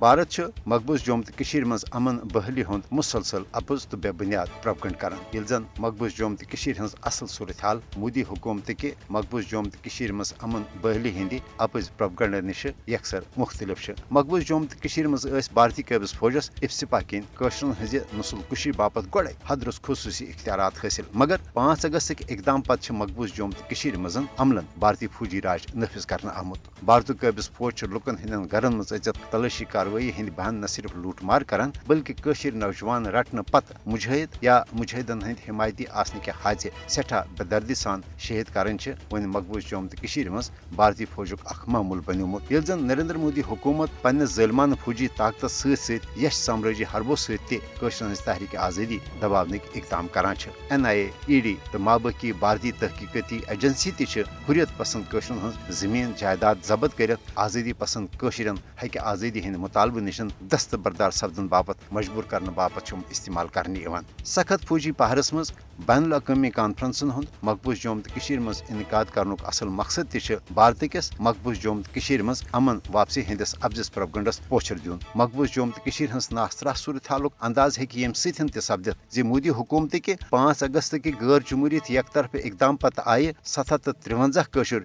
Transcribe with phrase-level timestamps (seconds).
[0.00, 5.36] بھارت مقبوض جوم تو مز امن بحلی ہند مسلسل اپز تو بے بنیاد پروگنڈ کران۔
[5.36, 10.12] یل زن مقبوض جوم تو ہز اصل صورت حال مودی حکومت کہ مقبوض جوم تو
[10.14, 16.12] مز امن بحلی ہند اپز پروگنڈ نش یکسر مختلف مقبوض جوم تو مز بھارتی قابض
[16.14, 21.84] فوجس افسپا کن قشرن ہز نسل کشی باپت گوڑے حدرس خصوصی اختیارات حاصل مگر پانچ
[21.84, 27.12] اگست اقدام پتہ مقبوض جوم تو مز عملن بھارتی فوجی راج نفذ کرنا آمت۔ بھارت
[27.20, 31.42] قابض فوج لکن ہند گرن مز اچت تلاشی کاروی ہند بہان نہ صرف لوٹ مار
[31.50, 37.44] کران بلکہ نوجوان رٹنے پتہ مجاہد یا مجاہدن ہند حمایتی آسن کے حادثے سٹھا بے
[37.50, 38.76] دردی سان شہید کران
[39.12, 44.02] ون مقبوض جوم تو مز بھارتی فوجک اخ معمول بنیومت۔ یل زن نریندر مودی حکومت
[44.02, 50.08] پنہ ظلمانہ فوجی طاقت ست یش سامراجی حربو ست تشرن ہز تحریک آزادی دباونک اقدام
[50.12, 55.10] کران چھِ۔ این آئی اے ای ڈی تو مابقی بھارتی تحقیقاتی ایجنسی تہ حریت پسند
[55.10, 60.74] قشرن ہز زمین جائیداد ضبط کرت آزادی پسند قشرن ہکہ آزادی ہند مطالبہ نشن دست
[60.74, 63.84] بردار سپدن باپت، مجبور کرنے باپت استعمال کرنے
[64.26, 65.52] سخت فوجی پہرس مز
[65.86, 71.10] بین الاقوامی کانفرنسن ہند، مقبوض جوم تو مز انعقاد کرنک اصل مقصد تہ بھارت کس
[71.18, 76.28] مقبوض جوم تو مز امن واپسی ہندس افزس پروگنڈس پوچھر دن مقبوض جوم تو ہز
[76.32, 80.94] ناسترا صورت حال انداز ہی یم ستن تہ سپدت زی مودی حکومت کہ پانچ اگست
[81.04, 84.40] کہ غیر جمہوریت یک طرف اقدام پتہ آئے ست ہتھ تو ترونزہ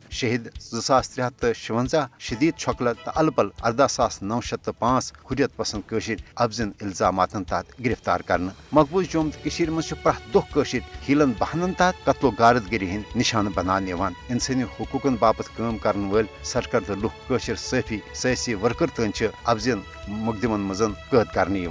[0.09, 4.71] شہید زاس ترے ہتھ تو شونزہ شدید چھکلت تو الپل، اردہ ساس نو شیت تو
[4.83, 10.75] پانچ حریت پسند قشر افزن الزامات تحت گرفتار کرنا مقبوض جوم تو مز پریت دہ
[11.07, 16.09] ہیلن بہانن تحت قتل و غارت گری ہند نشانہ بنانے انسانی حقوقن باپت کام کرن
[16.11, 19.11] ول سرکرد لوک قشر صفی سیاسی ورکر تن
[19.43, 21.67] افزن مقدمن مزن قید کرنے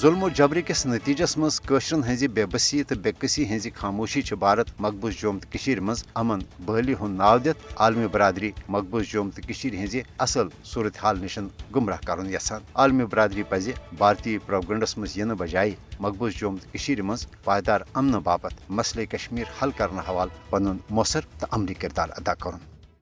[0.00, 4.34] ظلم و جبر کس نتیجس مز قشرن ہز بے بسی تو بے قسی ہز خاموشی
[4.38, 9.40] بھارت مقبوض جوم تو مز امن بحلی ہند ناو دت عالمی برادری مقبوض جوم تو
[9.84, 15.34] ہز اصل صورت حال نشن گمراہ کرن یسان۔ عالمی برادری پزِ بھارتی پروگنڈس مز ین
[15.34, 21.20] بجائے مقبوض جوم تو مز پائیدار امن باپت مسئلہ کشمیر حل کرنے حوالہ پن مؤثر
[21.38, 22.75] تو عملی کردار ادا کرن۔